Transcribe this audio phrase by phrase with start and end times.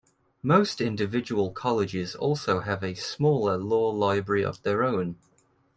[0.41, 5.17] Most individual colleges also have a smaller law library of their own.